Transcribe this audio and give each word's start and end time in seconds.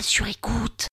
sur 0.00 0.26
écoute. 0.26 0.86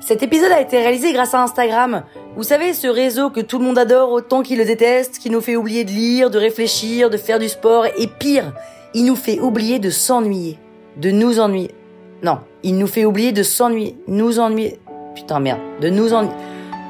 Cet 0.00 0.22
épisode 0.22 0.52
a 0.52 0.60
été 0.60 0.78
réalisé 0.78 1.12
grâce 1.12 1.34
à 1.34 1.42
Instagram. 1.42 2.04
Vous 2.36 2.42
savez, 2.42 2.74
ce 2.74 2.86
réseau 2.86 3.30
que 3.30 3.40
tout 3.40 3.58
le 3.58 3.64
monde 3.64 3.78
adore 3.78 4.10
autant 4.10 4.42
qu'il 4.42 4.58
le 4.58 4.64
déteste, 4.64 5.18
qui 5.18 5.30
nous 5.30 5.40
fait 5.40 5.56
oublier 5.56 5.84
de 5.84 5.90
lire, 5.90 6.30
de 6.30 6.38
réfléchir, 6.38 7.10
de 7.10 7.16
faire 7.16 7.38
du 7.38 7.48
sport, 7.48 7.86
et 7.86 8.06
pire, 8.06 8.52
il 8.94 9.04
nous 9.04 9.16
fait 9.16 9.40
oublier 9.40 9.78
de 9.78 9.90
s'ennuyer. 9.90 10.58
De 10.96 11.10
nous 11.10 11.38
ennuyer. 11.38 11.74
Non, 12.22 12.40
il 12.62 12.76
nous 12.78 12.86
fait 12.86 13.04
oublier 13.04 13.32
de 13.32 13.42
s'ennuyer. 13.42 13.96
Nous 14.08 14.38
ennuyer. 14.38 14.80
Putain, 15.14 15.40
merde. 15.40 15.60
De 15.80 15.90
nous 15.90 16.12
ennuyer. 16.14 16.34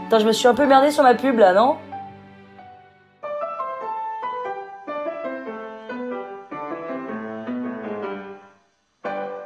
Attends, 0.07 0.21
je 0.21 0.27
me 0.27 0.33
suis 0.33 0.49
un 0.49 0.55
peu 0.55 0.67
merdé 0.67 0.91
sur 0.91 1.03
ma 1.03 1.15
pub 1.15 1.39
là, 1.39 1.53
non? 1.53 1.77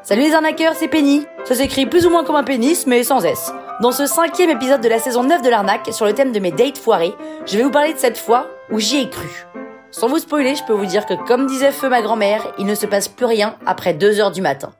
Salut 0.06 0.22
les 0.22 0.34
arnaqueurs, 0.34 0.76
c'est 0.76 0.86
Penny. 0.86 1.26
Ça 1.44 1.56
s'écrit 1.56 1.84
plus 1.84 2.06
ou 2.06 2.10
moins 2.10 2.22
comme 2.22 2.36
un 2.36 2.44
pénis, 2.44 2.86
mais 2.86 3.02
sans 3.02 3.24
S. 3.24 3.50
Dans 3.82 3.90
ce 3.90 4.06
cinquième 4.06 4.50
épisode 4.50 4.80
de 4.80 4.88
la 4.88 5.00
saison 5.00 5.24
9 5.24 5.42
de 5.42 5.48
l'arnaque, 5.48 5.92
sur 5.92 6.06
le 6.06 6.12
thème 6.14 6.30
de 6.30 6.38
mes 6.38 6.52
dates 6.52 6.78
foirées, 6.78 7.12
je 7.44 7.56
vais 7.56 7.64
vous 7.64 7.72
parler 7.72 7.92
de 7.92 7.98
cette 7.98 8.16
fois 8.16 8.46
où 8.70 8.78
j'y 8.78 8.98
ai 8.98 9.10
cru. 9.10 9.26
Sans 9.90 10.06
vous 10.06 10.20
spoiler, 10.20 10.54
je 10.54 10.62
peux 10.62 10.74
vous 10.74 10.86
dire 10.86 11.06
que 11.06 11.14
comme 11.26 11.48
disait 11.48 11.72
feu 11.72 11.88
ma 11.88 12.02
grand-mère, 12.02 12.54
il 12.56 12.66
ne 12.66 12.76
se 12.76 12.86
passe 12.86 13.08
plus 13.08 13.26
rien 13.26 13.56
après 13.66 13.94
2 13.94 14.20
heures 14.20 14.30
du 14.30 14.42
matin. 14.42 14.72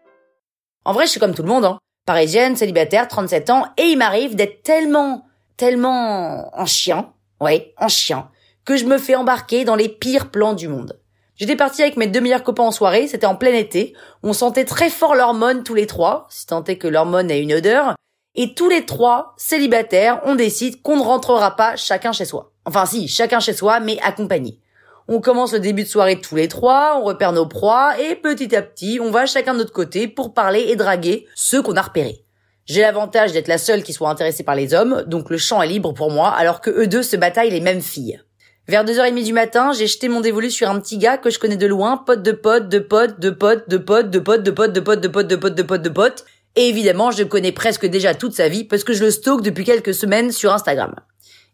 En 0.84 0.92
vrai, 0.92 1.06
je 1.06 1.10
suis 1.10 1.18
comme 1.18 1.34
tout 1.34 1.42
le 1.42 1.48
monde, 1.48 1.64
hein. 1.64 1.78
Parisienne, 2.06 2.54
célibataire, 2.54 3.08
37 3.08 3.50
ans, 3.50 3.64
et 3.78 3.86
il 3.86 3.98
m'arrive 3.98 4.36
d'être 4.36 4.62
tellement, 4.62 5.26
tellement 5.56 6.56
en 6.56 6.66
chien, 6.66 7.12
ouais, 7.40 7.74
en 7.78 7.88
chien, 7.88 8.30
que 8.64 8.76
je 8.76 8.84
me 8.84 8.96
fais 8.96 9.16
embarquer 9.16 9.64
dans 9.64 9.74
les 9.74 9.88
pires 9.88 10.30
plans 10.30 10.54
du 10.54 10.68
monde. 10.68 11.00
J'étais 11.36 11.56
partie 11.56 11.82
avec 11.82 11.98
mes 11.98 12.06
deux 12.06 12.22
meilleurs 12.22 12.42
copains 12.42 12.62
en 12.62 12.70
soirée, 12.70 13.08
c'était 13.08 13.26
en 13.26 13.36
plein 13.36 13.52
été, 13.52 13.94
on 14.22 14.32
sentait 14.32 14.64
très 14.64 14.88
fort 14.88 15.14
l'hormone 15.14 15.64
tous 15.64 15.74
les 15.74 15.86
trois, 15.86 16.26
si 16.30 16.46
tant 16.46 16.64
est 16.64 16.78
que 16.78 16.88
l'hormone 16.88 17.30
ait 17.30 17.42
une 17.42 17.52
odeur, 17.52 17.94
et 18.34 18.54
tous 18.54 18.70
les 18.70 18.86
trois, 18.86 19.34
célibataires, 19.36 20.20
on 20.24 20.34
décide 20.34 20.80
qu'on 20.80 20.96
ne 20.96 21.02
rentrera 21.02 21.54
pas 21.54 21.76
chacun 21.76 22.12
chez 22.12 22.24
soi. 22.24 22.52
Enfin 22.64 22.86
si, 22.86 23.06
chacun 23.06 23.38
chez 23.38 23.52
soi, 23.52 23.80
mais 23.80 23.98
accompagné. 24.02 24.60
On 25.08 25.20
commence 25.20 25.52
le 25.52 25.60
début 25.60 25.84
de 25.84 25.88
soirée 25.88 26.20
tous 26.20 26.36
les 26.36 26.48
trois, 26.48 26.98
on 26.98 27.04
repère 27.04 27.32
nos 27.32 27.46
proies, 27.46 28.00
et 28.00 28.14
petit 28.14 28.56
à 28.56 28.62
petit, 28.62 28.98
on 29.02 29.10
va 29.10 29.26
chacun 29.26 29.52
de 29.52 29.58
notre 29.58 29.72
côté 29.72 30.08
pour 30.08 30.32
parler 30.32 30.60
et 30.68 30.76
draguer 30.76 31.26
ceux 31.34 31.62
qu'on 31.62 31.76
a 31.76 31.82
repérés. 31.82 32.24
J'ai 32.64 32.80
l'avantage 32.80 33.32
d'être 33.32 33.46
la 33.46 33.58
seule 33.58 33.82
qui 33.82 33.92
soit 33.92 34.08
intéressée 34.08 34.42
par 34.42 34.54
les 34.54 34.72
hommes, 34.72 35.04
donc 35.06 35.28
le 35.28 35.36
champ 35.36 35.62
est 35.62 35.68
libre 35.68 35.92
pour 35.92 36.10
moi, 36.10 36.30
alors 36.30 36.62
que 36.62 36.70
eux 36.70 36.86
deux 36.86 37.02
se 37.02 37.16
bataillent 37.16 37.50
les 37.50 37.60
mêmes 37.60 37.82
filles. 37.82 38.20
Vers 38.68 38.84
2h30 38.84 39.22
du 39.22 39.32
matin, 39.32 39.72
j'ai 39.72 39.86
jeté 39.86 40.08
mon 40.08 40.20
dévolu 40.20 40.50
sur 40.50 40.68
un 40.68 40.80
petit 40.80 40.98
gars 40.98 41.18
que 41.18 41.30
je 41.30 41.38
connais 41.38 41.56
de 41.56 41.68
loin, 41.68 41.98
pote 41.98 42.22
de 42.22 42.32
pote, 42.32 42.68
de 42.68 42.80
pote, 42.80 43.20
de 43.20 43.30
pote, 43.30 43.68
de 43.68 43.78
pote, 43.78 44.08
de 44.08 44.18
pote, 44.18 44.42
de 44.42 44.50
pote, 44.50 44.72
de 44.72 44.80
pote, 44.80 44.98
de 44.98 45.08
pote, 45.08 45.28
de 45.28 45.36
pote, 45.36 45.54
de 45.54 45.62
pote, 45.62 45.82
de 45.82 45.88
pote. 45.88 46.24
Et 46.56 46.68
évidemment, 46.68 47.12
je 47.12 47.22
connais 47.22 47.52
presque 47.52 47.86
déjà 47.86 48.14
toute 48.14 48.32
sa 48.32 48.48
vie 48.48 48.64
parce 48.64 48.82
que 48.82 48.92
je 48.92 49.04
le 49.04 49.12
stalk 49.12 49.42
depuis 49.42 49.62
quelques 49.62 49.94
semaines 49.94 50.32
sur 50.32 50.52
Instagram. 50.52 50.96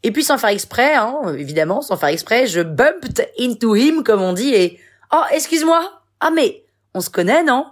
Et 0.02 0.10
puis 0.10 0.24
sans 0.24 0.38
faire 0.38 0.48
exprès, 0.48 0.94
hein, 0.94 1.34
évidemment, 1.36 1.82
sans 1.82 1.98
faire 1.98 2.08
exprès, 2.08 2.46
je 2.46 2.62
bumped 2.62 3.28
into 3.38 3.76
him, 3.76 4.04
comme 4.04 4.22
on 4.22 4.32
dit, 4.32 4.54
et... 4.54 4.80
Oh, 5.12 5.22
excuse-moi 5.32 5.82
Ah 6.20 6.30
mais, 6.30 6.64
on 6.94 7.02
se 7.02 7.10
connaît, 7.10 7.42
non 7.42 7.66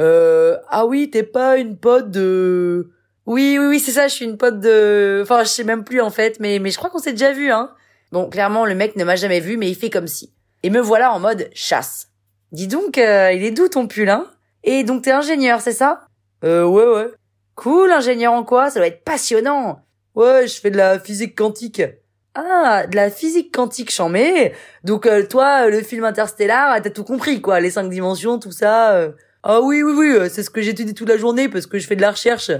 Euh... 0.00 0.56
Ah 0.70 0.86
oui, 0.86 1.10
t'es 1.10 1.24
pas 1.24 1.58
une 1.58 1.76
pote 1.76 2.10
de... 2.10 2.88
Oui, 3.26 3.58
oui, 3.60 3.66
oui, 3.66 3.80
c'est 3.80 3.92
ça, 3.92 4.08
je 4.08 4.14
suis 4.14 4.24
une 4.24 4.38
pote 4.38 4.60
de... 4.60 5.20
Enfin, 5.22 5.44
je 5.44 5.48
sais 5.50 5.64
même 5.64 5.84
plus, 5.84 6.00
en 6.00 6.08
fait, 6.10 6.40
mais, 6.40 6.58
mais 6.58 6.70
je 6.70 6.78
crois 6.78 6.88
qu'on 6.88 6.98
s'est 6.98 7.12
déjà 7.12 7.32
vu, 7.32 7.50
hein. 7.50 7.70
Bon, 8.12 8.28
clairement, 8.28 8.64
le 8.64 8.74
mec 8.74 8.96
ne 8.96 9.04
m'a 9.04 9.16
jamais 9.16 9.40
vu, 9.40 9.56
mais 9.56 9.68
il 9.68 9.74
fait 9.76 9.90
comme 9.90 10.06
si. 10.06 10.32
Et 10.62 10.70
me 10.70 10.80
voilà 10.80 11.12
en 11.12 11.20
mode 11.20 11.50
chasse. 11.52 12.08
Dis 12.52 12.66
donc, 12.66 12.98
euh, 12.98 13.32
il 13.32 13.44
est 13.44 13.50
doux 13.50 13.68
ton 13.68 13.86
pull, 13.86 14.08
hein? 14.08 14.26
Et 14.64 14.82
donc 14.82 15.02
t'es 15.02 15.12
ingénieur, 15.12 15.60
c'est 15.60 15.72
ça? 15.72 16.06
Euh, 16.44 16.64
ouais, 16.64 16.86
ouais. 16.86 17.10
Cool, 17.54 17.90
ingénieur 17.90 18.32
en 18.32 18.44
quoi? 18.44 18.70
Ça 18.70 18.80
doit 18.80 18.86
être 18.86 19.04
passionnant. 19.04 19.80
Ouais, 20.14 20.46
je 20.46 20.60
fais 20.60 20.70
de 20.70 20.76
la 20.76 20.98
physique 20.98 21.36
quantique. 21.36 21.82
Ah, 22.34 22.86
de 22.86 22.96
la 22.96 23.10
physique 23.10 23.54
quantique, 23.54 23.94
j'en 23.94 24.08
mets. 24.08 24.54
Donc 24.84 25.06
euh, 25.06 25.26
toi, 25.26 25.68
le 25.68 25.82
film 25.82 26.04
Interstellar, 26.04 26.80
t'as 26.80 26.90
tout 26.90 27.04
compris, 27.04 27.40
quoi. 27.40 27.60
Les 27.60 27.70
cinq 27.70 27.90
dimensions, 27.90 28.38
tout 28.38 28.52
ça. 28.52 28.94
euh. 28.94 29.12
Ah 29.42 29.60
oui, 29.60 29.82
oui, 29.82 29.92
oui, 29.96 30.12
euh, 30.12 30.28
c'est 30.28 30.42
ce 30.42 30.50
que 30.50 30.60
j'étudie 30.62 30.94
toute 30.94 31.08
la 31.08 31.16
journée 31.18 31.48
parce 31.48 31.66
que 31.66 31.78
je 31.78 31.86
fais 31.86 31.96
de 31.96 32.00
la 32.00 32.10
recherche. 32.12 32.50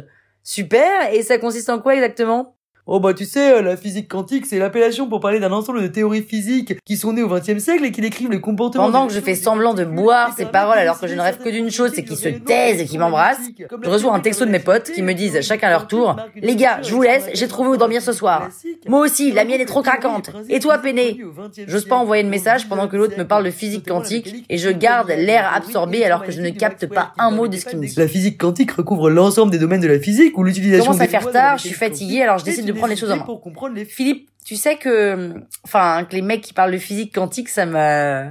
Super, 0.42 1.12
et 1.12 1.22
ça 1.22 1.38
consiste 1.38 1.68
en 1.70 1.80
quoi 1.80 1.94
exactement? 1.94 2.56
Oh 2.90 3.00
bah 3.00 3.12
tu 3.12 3.26
sais, 3.26 3.52
euh, 3.52 3.60
la 3.60 3.76
physique 3.76 4.08
quantique, 4.08 4.46
c'est 4.46 4.58
l'appellation 4.58 5.10
pour 5.10 5.20
parler 5.20 5.40
d'un 5.40 5.52
ensemble 5.52 5.82
de 5.82 5.88
théories 5.88 6.22
physiques 6.22 6.78
qui 6.86 6.96
sont 6.96 7.12
nées 7.12 7.22
au 7.22 7.28
XXe 7.28 7.62
siècle 7.62 7.84
et 7.84 7.92
qui 7.92 8.00
décrivent 8.00 8.30
les 8.30 8.40
comportements... 8.40 8.86
Pendant 8.86 9.06
que 9.06 9.12
je 9.12 9.20
fais 9.20 9.34
semblant 9.34 9.74
de 9.74 9.84
boire 9.84 10.32
ces 10.34 10.46
paroles 10.46 10.78
alors 10.78 10.98
que 10.98 11.06
je 11.06 11.14
ne 11.14 11.20
rêve 11.20 11.36
que 11.36 11.50
d'une 11.50 11.70
chose, 11.70 11.90
c'est 11.94 12.02
qu'ils 12.02 12.16
se 12.16 12.30
taisent 12.30 12.80
et 12.80 12.86
qu'ils 12.86 12.98
m'embrassent, 12.98 13.50
je 13.82 13.90
reçois 13.90 14.14
un 14.14 14.20
texto 14.20 14.46
de 14.46 14.50
mes 14.50 14.58
potes 14.58 14.90
qui 14.90 15.02
me 15.02 15.12
disent 15.12 15.38
chacun 15.42 15.66
à 15.66 15.70
leur 15.72 15.86
tour 15.86 16.16
«Les 16.36 16.56
gars, 16.56 16.80
je 16.80 16.94
vous 16.94 17.02
laisse, 17.02 17.28
j'ai 17.34 17.46
trouvé 17.46 17.68
où 17.68 17.76
dormir 17.76 18.00
ce 18.00 18.12
soir. 18.12 18.48
Moi 18.86 19.00
aussi, 19.00 19.32
la 19.32 19.44
mienne 19.44 19.60
est 19.60 19.66
trop 19.66 19.82
craquante. 19.82 20.30
Et 20.48 20.58
toi, 20.58 20.78
Péné?» 20.78 21.20
J'ose 21.66 21.84
pas 21.84 21.96
envoyer 21.96 22.22
de 22.22 22.30
message 22.30 22.70
pendant 22.70 22.88
que 22.88 22.96
l'autre 22.96 23.18
me 23.18 23.26
parle 23.26 23.44
de 23.44 23.50
physique 23.50 23.86
quantique 23.86 24.46
et 24.48 24.56
je 24.56 24.70
garde 24.70 25.10
l'air 25.10 25.52
absorbé 25.54 26.06
alors 26.06 26.24
que 26.24 26.32
je 26.32 26.40
ne 26.40 26.48
capte 26.48 26.86
pas 26.86 27.12
un 27.18 27.32
mot 27.32 27.48
de 27.48 27.56
ce 27.58 27.66
qu'il 27.66 27.78
me 27.78 27.86
dit. 27.86 27.94
La 27.98 28.08
physique 28.08 28.38
quantique 28.38 28.70
recouvre 28.70 29.10
l'ensemble 29.10 29.52
des 29.52 29.58
domaines 29.58 29.82
de 29.82 29.88
la 29.88 29.98
physique 29.98 30.38
ou 30.38 30.42
l'utilisation 30.42 30.92
commence 30.92 31.02
à 31.02 31.06
faire 31.06 31.30
tard, 31.30 31.52
la 31.52 31.56
je 31.58 31.66
suis 31.66 31.74
fatiguée, 31.74 32.22
alors 32.22 32.38
je 32.38 32.46
décide 32.46 32.64
de 32.64 32.77
prendre 32.78 32.90
les 32.90 32.96
choses 32.96 33.10
en 33.10 33.16
main. 33.18 33.24
pour 33.24 33.40
comprendre 33.40 33.74
les 33.74 33.84
Philippe, 33.84 34.30
tu 34.44 34.56
sais 34.56 34.76
que, 34.76 35.34
enfin, 35.64 36.04
que 36.04 36.14
les 36.14 36.22
mecs 36.22 36.40
qui 36.40 36.52
parlent 36.54 36.72
de 36.72 36.78
physique 36.78 37.14
quantique, 37.14 37.48
ça 37.48 37.66
me, 37.66 38.30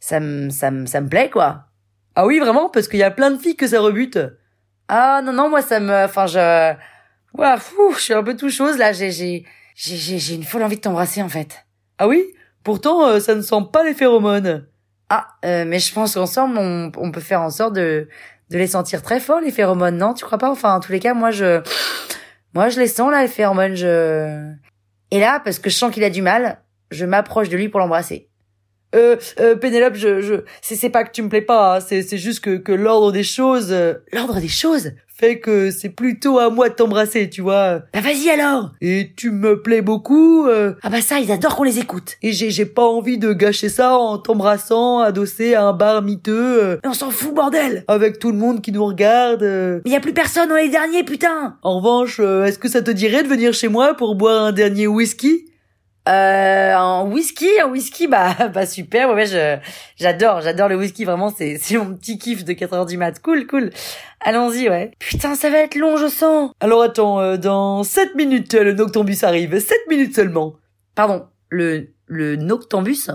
ça 0.00 0.20
me, 0.20 0.50
ça 0.50 0.70
me, 0.70 0.86
ça 0.86 1.00
me 1.00 1.08
plaît, 1.08 1.30
quoi. 1.30 1.66
Ah 2.16 2.26
oui, 2.26 2.38
vraiment? 2.38 2.68
Parce 2.68 2.88
qu'il 2.88 2.98
y 2.98 3.04
a 3.04 3.10
plein 3.10 3.30
de 3.30 3.38
filles 3.38 3.56
que 3.56 3.66
ça 3.66 3.80
rebute. 3.80 4.18
Ah, 4.88 5.20
non, 5.24 5.32
non, 5.32 5.48
moi, 5.48 5.62
ça 5.62 5.80
me, 5.80 6.04
enfin, 6.04 6.26
je, 6.26 6.74
ouah, 7.34 7.56
fou, 7.58 7.92
je 7.94 8.00
suis 8.00 8.14
un 8.14 8.22
peu 8.22 8.36
tout 8.36 8.50
chose, 8.50 8.76
là, 8.78 8.92
j'ai, 8.92 9.10
j'ai, 9.10 9.44
j'ai, 9.74 9.96
j'ai 9.96 10.18
j'ai 10.18 10.34
une 10.34 10.44
folle 10.44 10.62
envie 10.62 10.76
de 10.76 10.80
t'embrasser, 10.80 11.22
en 11.22 11.28
fait. 11.28 11.64
Ah 11.98 12.08
oui? 12.08 12.24
Pourtant, 12.62 13.06
euh, 13.06 13.20
ça 13.20 13.34
ne 13.34 13.42
sent 13.42 13.68
pas 13.72 13.84
les 13.84 13.94
phéromones. 13.94 14.66
Ah, 15.10 15.28
euh, 15.44 15.64
mais 15.66 15.78
je 15.78 15.92
pense 15.92 16.14
qu'ensemble, 16.14 16.56
on, 16.58 16.90
on 16.96 17.12
peut 17.12 17.20
faire 17.20 17.42
en 17.42 17.50
sorte 17.50 17.74
de, 17.74 18.08
de 18.50 18.58
les 18.58 18.66
sentir 18.68 19.02
très 19.02 19.20
fort, 19.20 19.40
les 19.40 19.50
phéromones, 19.52 19.96
non? 19.96 20.14
Tu 20.14 20.24
crois 20.24 20.38
pas? 20.38 20.50
Enfin, 20.50 20.74
en 20.74 20.80
tous 20.80 20.92
les 20.92 21.00
cas, 21.00 21.14
moi, 21.14 21.30
je, 21.30 21.60
moi, 22.54 22.68
je 22.68 22.78
les 22.78 22.88
sens, 22.88 23.10
là, 23.10 23.22
les 23.22 23.28
phéromones, 23.28 23.74
je... 23.74 24.52
Et 25.10 25.20
là, 25.20 25.40
parce 25.44 25.58
que 25.58 25.70
je 25.70 25.76
sens 25.76 25.92
qu'il 25.92 26.04
a 26.04 26.10
du 26.10 26.22
mal, 26.22 26.60
je 26.90 27.04
m'approche 27.04 27.48
de 27.48 27.56
lui 27.56 27.68
pour 27.68 27.80
l'embrasser. 27.80 28.30
Euh, 28.94 29.16
euh 29.40 29.56
Pénélope, 29.56 29.94
je, 29.94 30.20
je, 30.20 30.34
c'est, 30.62 30.76
c'est 30.76 30.90
pas 30.90 31.04
que 31.04 31.10
tu 31.12 31.22
me 31.22 31.28
plais 31.28 31.42
pas, 31.42 31.76
hein, 31.76 31.80
c'est, 31.80 32.02
c'est 32.02 32.18
juste 32.18 32.40
que, 32.40 32.56
que 32.56 32.72
l'ordre 32.72 33.12
des 33.12 33.22
choses 33.24 33.68
euh, 33.70 33.94
L'ordre 34.12 34.40
des 34.40 34.48
choses? 34.48 34.92
fait 35.16 35.38
que 35.38 35.70
c'est 35.70 35.90
plutôt 35.90 36.40
à 36.40 36.50
moi 36.50 36.68
de 36.68 36.74
t'embrasser, 36.74 37.30
tu 37.30 37.40
vois. 37.40 37.82
Bah 37.94 38.00
vas-y 38.00 38.28
alors! 38.30 38.72
Et 38.80 39.12
tu 39.16 39.30
me 39.30 39.62
plais 39.62 39.80
beaucoup, 39.80 40.48
euh, 40.48 40.72
Ah 40.82 40.90
bah 40.90 41.00
ça, 41.02 41.20
ils 41.20 41.30
adorent 41.30 41.54
qu'on 41.54 41.62
les 41.62 41.78
écoute. 41.78 42.16
et 42.20 42.32
j'ai, 42.32 42.50
j'ai 42.50 42.66
pas 42.66 42.82
envie 42.82 43.16
de 43.16 43.32
gâcher 43.32 43.68
ça 43.68 43.96
en 43.96 44.18
t'embrassant 44.18 44.98
adossé 44.98 45.54
à 45.54 45.66
un 45.66 45.72
bar 45.72 46.02
miteux, 46.02 46.64
euh, 46.64 46.76
Mais 46.82 46.90
on 46.90 46.94
s'en 46.94 47.10
fout, 47.10 47.32
bordel! 47.32 47.84
avec 47.86 48.18
tout 48.18 48.32
le 48.32 48.38
monde 48.38 48.60
qui 48.60 48.72
nous 48.72 48.84
regarde. 48.84 49.44
euh. 49.44 49.80
Mais 49.84 49.92
y 49.92 49.96
a 49.96 50.00
plus 50.00 50.14
personne 50.14 50.48
dans 50.48 50.56
les 50.56 50.68
derniers, 50.68 51.04
putain! 51.04 51.58
En 51.62 51.76
revanche, 51.78 52.16
euh, 52.18 52.44
est-ce 52.46 52.58
que 52.58 52.68
ça 52.68 52.82
te 52.82 52.90
dirait 52.90 53.22
de 53.22 53.28
venir 53.28 53.54
chez 53.54 53.68
moi 53.68 53.94
pour 53.94 54.16
boire 54.16 54.42
un 54.42 54.52
dernier 54.52 54.88
whisky? 54.88 55.44
Euh, 56.06 56.74
un 56.74 57.04
whisky, 57.04 57.48
un 57.62 57.68
whisky, 57.68 58.06
bah, 58.06 58.34
bah 58.54 58.66
super, 58.66 59.14
ouais, 59.14 59.60
j'adore, 59.96 60.42
j'adore 60.42 60.68
le 60.68 60.76
whisky, 60.76 61.04
vraiment, 61.04 61.32
c'est, 61.34 61.56
c'est 61.60 61.78
mon 61.78 61.94
petit 61.94 62.18
kiff 62.18 62.44
de 62.44 62.52
4 62.52 62.72
heures 62.74 62.86
du 62.86 62.98
mat. 62.98 63.20
Cool, 63.20 63.46
cool. 63.46 63.70
Allons-y, 64.20 64.68
ouais. 64.68 64.90
Putain, 64.98 65.34
ça 65.34 65.50
va 65.50 65.58
être 65.58 65.76
long, 65.76 65.96
je 65.96 66.08
sens. 66.08 66.50
Alors 66.60 66.82
attends, 66.82 67.20
euh, 67.20 67.36
dans 67.36 67.82
7 67.84 68.14
minutes, 68.14 68.54
le 68.54 68.72
Noctambus 68.72 69.22
arrive. 69.22 69.58
7 69.58 69.78
minutes 69.88 70.14
seulement. 70.14 70.56
Pardon, 70.94 71.26
le, 71.48 71.88
le 72.06 72.36
noctambus? 72.36 73.10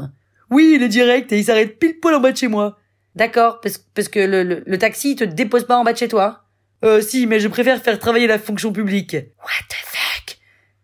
Oui, 0.49 0.73
il 0.75 0.83
est 0.83 0.89
direct 0.89 1.31
et 1.31 1.37
il 1.37 1.45
s'arrête 1.45 1.79
pile 1.79 1.99
poil 1.99 2.15
en 2.15 2.19
bas 2.19 2.31
de 2.31 2.37
chez 2.37 2.47
moi. 2.47 2.77
D'accord, 3.15 3.59
parce, 3.61 3.77
parce 3.77 4.07
que 4.07 4.19
le, 4.19 4.63
le, 4.65 4.77
taxi, 4.77 5.15
te 5.15 5.23
dépose 5.23 5.65
pas 5.65 5.77
en 5.77 5.83
bas 5.83 5.93
de 5.93 5.97
chez 5.97 6.07
toi? 6.07 6.43
Euh, 6.83 7.01
si, 7.01 7.27
mais 7.27 7.39
je 7.39 7.47
préfère 7.47 7.81
faire 7.81 7.99
travailler 7.99 8.27
la 8.27 8.39
fonction 8.39 8.71
publique. 8.71 9.13
What 9.13 9.67
the 9.69 9.75
fuck? 9.85 10.37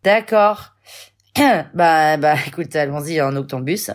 D'accord. 0.04 0.75
bah, 1.74 2.18
bah, 2.18 2.36
écoute, 2.48 2.76
allons-y, 2.76 3.20
un 3.20 3.32
noctambus. 3.32 3.92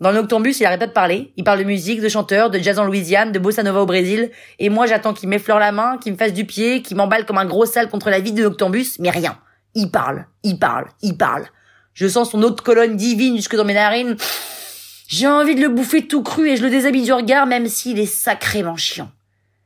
Dans 0.00 0.10
le 0.10 0.16
noctambus, 0.16 0.60
il 0.60 0.66
arrête 0.66 0.80
pas 0.80 0.86
de 0.86 0.92
parler. 0.92 1.32
Il 1.36 1.44
parle 1.44 1.58
de 1.58 1.64
musique, 1.64 2.00
de 2.00 2.08
chanteurs, 2.08 2.50
de 2.50 2.58
jazz 2.58 2.78
en 2.78 2.84
Louisiane, 2.84 3.32
de 3.32 3.38
bossa 3.38 3.62
nova 3.62 3.80
au 3.80 3.86
Brésil. 3.86 4.30
Et 4.58 4.68
moi, 4.68 4.86
j'attends 4.86 5.14
qu'il 5.14 5.28
m'effleure 5.28 5.58
la 5.58 5.72
main, 5.72 5.98
qu'il 5.98 6.12
me 6.12 6.18
fasse 6.18 6.32
du 6.32 6.44
pied, 6.44 6.82
qu'il 6.82 6.96
m'emballe 6.96 7.24
comme 7.24 7.38
un 7.38 7.46
gros 7.46 7.66
sale 7.66 7.88
contre 7.88 8.10
la 8.10 8.20
vie 8.20 8.32
du 8.32 8.42
noctambus. 8.42 8.98
Mais 8.98 9.10
rien. 9.10 9.38
Il 9.74 9.90
parle, 9.90 10.26
il 10.42 10.58
parle, 10.58 10.86
il 11.02 11.16
parle. 11.16 11.46
Je 11.92 12.06
sens 12.08 12.30
son 12.30 12.42
autre 12.42 12.62
colonne 12.62 12.96
divine 12.96 13.36
jusque 13.36 13.56
dans 13.56 13.64
mes 13.64 13.74
narines. 13.74 14.16
J'ai 15.08 15.26
envie 15.26 15.54
de 15.54 15.60
le 15.60 15.68
bouffer 15.68 16.06
tout 16.06 16.22
cru 16.22 16.48
et 16.48 16.56
je 16.56 16.62
le 16.62 16.70
déshabille 16.70 17.04
du 17.04 17.12
regard, 17.12 17.46
même 17.46 17.68
s'il 17.68 17.98
est 17.98 18.06
sacrément 18.06 18.76
chiant. 18.76 19.10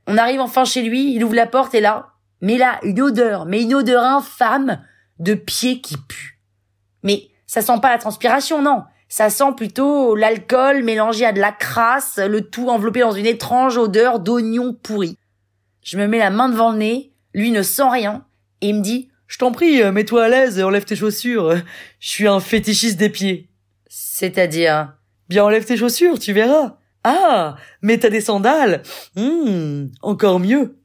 On 0.07 0.19
arrive 0.19 0.41
enfin 0.41 0.65
chez 0.65 0.83
lui, 0.83 1.15
il 1.15 1.25
ouvre 1.25 1.35
la 1.35 1.47
porte 1.47 1.75
et 1.75 1.81
là, 1.81 2.09
mais 2.41 2.59
là, 2.59 2.79
une 2.83 3.01
odeur, 3.01 3.47
mais 3.47 3.63
une 3.63 3.75
odeur 3.75 4.03
infâme 4.03 4.83
de 5.19 5.35
pied 5.35 5.81
qui 5.81 5.97
pue. 5.97 6.40
Mais 7.03 7.29
ça 7.47 7.63
sent 7.63 7.81
pas 7.81 7.91
la 7.91 7.99
transpiration, 7.99 8.63
non. 8.63 8.85
Ça 9.09 9.29
sent 9.29 9.53
plutôt 9.57 10.15
l'alcool 10.15 10.85
mélangé 10.85 11.25
à 11.25 11.33
de 11.33 11.41
la 11.41 11.53
crasse, 11.53 12.19
le 12.19 12.43
tout 12.43 12.69
enveloppé 12.69 13.01
dans 13.01 13.11
une 13.11 13.27
étrange 13.27 13.77
odeur 13.77 14.21
d'oignon 14.21 14.73
pourri. 14.73 15.17
Je 15.83 15.99
me 15.99 16.07
mets 16.07 16.19
la 16.19 16.31
main 16.31 16.49
devant 16.49 16.73
le 16.73 16.79
nez, 16.79 17.13
lui 17.35 17.51
ne 17.51 17.63
sent 17.63 17.89
rien, 17.91 18.25
et 18.61 18.69
il 18.69 18.77
me 18.77 18.83
dit 18.83 19.11
Je 19.27 19.39
t'en 19.39 19.51
prie, 19.51 19.83
mets-toi 19.91 20.25
à 20.25 20.29
l'aise 20.29 20.59
et 20.59 20.63
enlève 20.63 20.85
tes 20.85 20.95
chaussures. 20.97 21.57
Je 21.99 22.09
suis 22.09 22.29
un 22.29 22.39
fétichiste 22.39 22.99
des 22.99 23.11
pieds. 23.11 23.49
C'est-à-dire? 23.89 24.95
Bien 25.29 25.45
enlève 25.45 25.65
tes 25.65 25.77
chaussures, 25.77 26.19
tu 26.19 26.33
verras. 26.33 26.77
Ah, 27.03 27.57
mais 27.83 27.99
t'as 27.99 28.11
des 28.11 28.21
sandales. 28.21 28.83
Hum, 29.17 29.91
encore 30.03 30.39
mieux. 30.39 30.77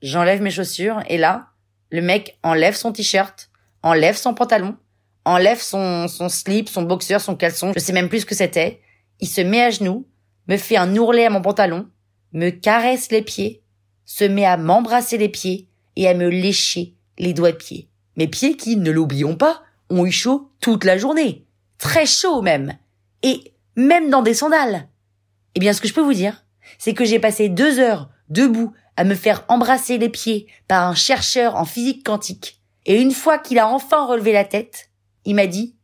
J'enlève 0.00 0.42
mes 0.42 0.50
chaussures 0.50 1.00
et 1.08 1.18
là, 1.18 1.48
le 1.90 2.00
mec 2.00 2.38
enlève 2.42 2.74
son 2.74 2.90
t-shirt, 2.90 3.50
enlève 3.82 4.16
son 4.16 4.34
pantalon, 4.34 4.76
enlève 5.24 5.60
son, 5.60 6.08
slip, 6.28 6.68
son 6.68 6.82
boxeur, 6.82 7.20
son 7.20 7.36
caleçon, 7.36 7.72
je 7.74 7.80
sais 7.80 7.92
même 7.92 8.08
plus 8.08 8.20
ce 8.20 8.26
que 8.26 8.34
c'était. 8.34 8.80
Il 9.20 9.28
se 9.28 9.40
met 9.40 9.62
à 9.62 9.70
genoux, 9.70 10.06
me 10.48 10.56
fait 10.56 10.76
un 10.76 10.96
ourlet 10.96 11.26
à 11.26 11.30
mon 11.30 11.40
pantalon, 11.40 11.88
me 12.32 12.50
caresse 12.50 13.10
les 13.10 13.22
pieds, 13.22 13.62
se 14.04 14.24
met 14.24 14.44
à 14.44 14.56
m'embrasser 14.56 15.18
les 15.18 15.28
pieds 15.28 15.68
et 15.96 16.08
à 16.08 16.14
me 16.14 16.28
lécher 16.28 16.94
les 17.18 17.32
doigts 17.32 17.52
de 17.52 17.56
pied. 17.56 17.88
Mes 18.16 18.28
pieds 18.28 18.56
qui, 18.56 18.76
ne 18.76 18.90
l'oublions 18.90 19.36
pas, 19.36 19.62
ont 19.90 20.04
eu 20.04 20.12
chaud 20.12 20.50
toute 20.60 20.84
la 20.84 20.98
journée. 20.98 21.44
Très 21.78 22.06
chaud 22.06 22.42
même. 22.42 22.76
Et 23.22 23.52
même 23.76 24.10
dans 24.10 24.22
des 24.22 24.34
sandales. 24.34 24.88
Eh 25.54 25.60
bien, 25.60 25.72
ce 25.72 25.80
que 25.80 25.88
je 25.88 25.94
peux 25.94 26.02
vous 26.02 26.14
dire, 26.14 26.44
c'est 26.78 26.94
que 26.94 27.04
j'ai 27.04 27.18
passé 27.18 27.48
deux 27.48 27.78
heures 27.78 28.08
debout 28.28 28.72
à 28.96 29.04
me 29.04 29.14
faire 29.14 29.44
embrasser 29.48 29.98
les 29.98 30.08
pieds 30.08 30.46
par 30.68 30.86
un 30.86 30.94
chercheur 30.94 31.56
en 31.56 31.64
physique 31.64 32.04
quantique. 32.04 32.60
Et 32.86 33.00
une 33.00 33.12
fois 33.12 33.38
qu'il 33.38 33.58
a 33.58 33.68
enfin 33.68 34.06
relevé 34.06 34.32
la 34.32 34.44
tête, 34.44 34.90
il 35.24 35.34
m'a 35.34 35.46
dit 35.46 35.76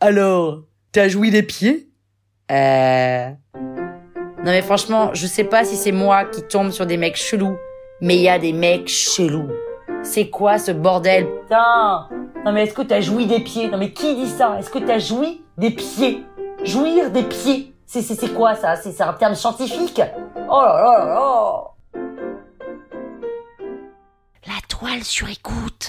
Alors, 0.00 0.62
t'as 0.92 1.08
joui 1.08 1.30
les 1.30 1.42
pieds? 1.42 1.90
Euh... 2.50 3.30
Non 3.54 4.52
mais 4.52 4.62
franchement, 4.62 5.10
je 5.12 5.26
sais 5.26 5.44
pas 5.44 5.64
si 5.64 5.76
c'est 5.76 5.92
moi 5.92 6.24
qui 6.24 6.42
tombe 6.42 6.70
sur 6.70 6.86
des 6.86 6.96
mecs 6.96 7.16
chelous, 7.16 7.56
mais 8.00 8.16
il 8.16 8.22
y 8.22 8.28
a 8.28 8.38
des 8.38 8.52
mecs 8.52 8.88
chelous. 8.88 9.50
C'est 10.02 10.30
quoi 10.30 10.58
ce 10.58 10.70
bordel? 10.70 11.26
Putain. 11.42 12.08
Non 12.44 12.52
mais 12.52 12.64
est-ce 12.64 12.74
que 12.74 12.82
t'as 12.82 13.00
joui 13.00 13.26
des 13.26 13.40
pieds? 13.40 13.68
Non 13.68 13.78
mais 13.78 13.92
qui 13.92 14.14
dit 14.14 14.28
ça? 14.28 14.56
Est-ce 14.58 14.70
que 14.70 14.78
t'as 14.78 14.98
joui 14.98 15.44
des 15.58 15.70
pieds? 15.72 16.24
Jouir 16.64 17.10
des 17.10 17.24
pieds? 17.24 17.74
C'est 17.86 18.02
c'est 18.02 18.14
c'est 18.14 18.32
quoi 18.32 18.54
ça? 18.54 18.76
C'est 18.76 18.92
c'est 18.92 19.02
un 19.02 19.12
terme 19.14 19.34
scientifique? 19.34 20.00
Oh 20.48 20.60
là 20.60 20.80
là 20.82 20.98
là 20.98 21.14
là. 21.14 21.62
La 24.46 24.60
toile 24.68 25.02
sur 25.02 25.28
écoute 25.28 25.88